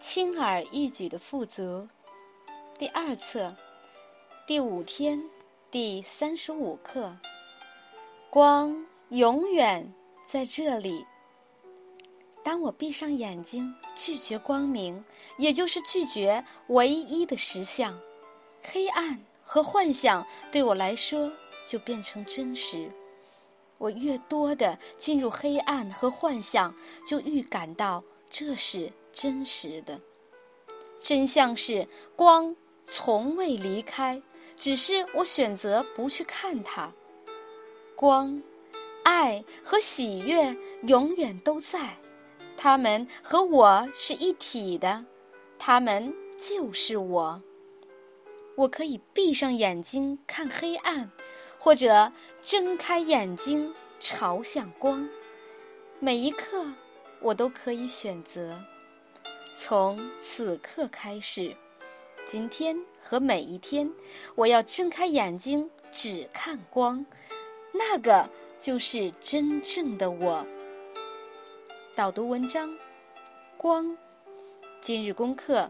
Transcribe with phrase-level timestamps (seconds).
[0.00, 1.88] 轻而易举的富足，
[2.78, 3.56] 第二册，
[4.46, 5.20] 第五天，
[5.72, 7.16] 第三十五课。
[8.30, 9.92] 光永远
[10.24, 11.04] 在这里。
[12.44, 15.04] 当我闭上眼睛，拒绝光明，
[15.36, 17.98] 也就是拒绝唯一的实相，
[18.62, 21.32] 黑暗和幻想对我来说
[21.66, 22.88] 就变成真实。
[23.78, 26.72] 我越多的进入黑暗和幻想，
[27.04, 28.92] 就愈感到这是。
[29.20, 30.00] 真实的
[31.00, 32.54] 真相是，光
[32.86, 34.22] 从未离开，
[34.56, 36.92] 只是我选择不去看它。
[37.96, 38.40] 光、
[39.02, 41.96] 爱和喜悦永远都在，
[42.56, 45.04] 它们和我是一体的，
[45.58, 47.42] 它们就是我。
[48.54, 51.10] 我可以闭上眼睛看黑暗，
[51.58, 55.08] 或者睁开眼睛朝向光。
[55.98, 56.64] 每一刻，
[57.20, 58.56] 我都可以选择。
[59.60, 61.54] 从此刻开始，
[62.24, 63.92] 今天和每一天，
[64.36, 67.04] 我要睁开眼睛只看光，
[67.72, 70.46] 那个就是真正的我。
[71.96, 72.72] 导读文章：
[73.56, 73.98] 光。
[74.80, 75.68] 今日功课：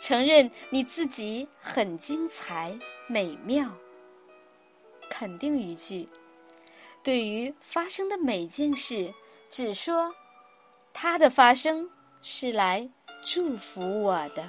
[0.00, 3.70] 承认你自己很精彩、美妙。
[5.08, 6.08] 肯定语句：
[7.04, 9.14] 对于发生的每件事，
[9.48, 10.12] 只说
[10.92, 11.88] 它的发生
[12.20, 12.90] 是来。
[13.22, 14.44] 祝福我的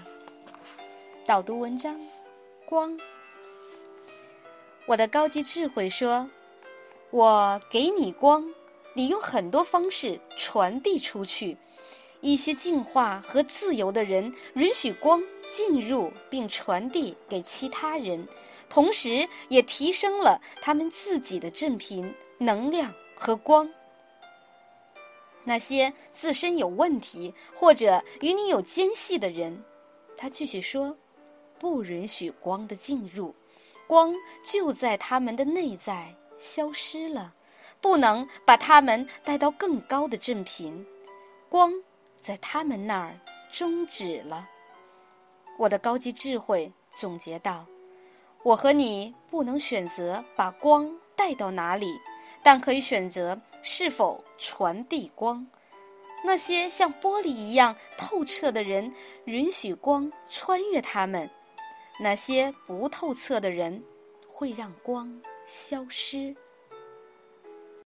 [1.25, 2.00] 导读文章，
[2.66, 2.98] 光。
[4.86, 6.30] 我的高级智慧说
[7.11, 8.48] ：“我给你光，
[8.94, 11.58] 你用很多方式传递出去。
[12.22, 18.28] 一些进化和自由的人允许光进入并传递给其他人，
[18.70, 23.70] 同时也提升了他们自己的振频、能量和光。”
[25.44, 29.64] 那些自身有问题或者与你有间隙的人，
[30.16, 30.95] 他继续说
[31.58, 33.34] ：“不允许光的进入，
[33.88, 37.33] 光就在他们的内在消失了，
[37.82, 40.86] 不能把他们带到更高的振频，
[41.50, 41.73] 光
[42.20, 43.17] 在他们那儿
[43.52, 44.48] 终止了。”
[45.58, 47.66] 我的高级智慧总结道
[48.44, 52.00] ：“我和你不能选择把光带到哪里，
[52.44, 55.45] 但可以选择。”是否传递光？
[56.25, 58.93] 那些像玻璃一样透彻的人，
[59.25, 61.27] 允许光穿越他们；
[61.99, 63.81] 那些不透彻的人，
[64.27, 66.36] 会让光消失。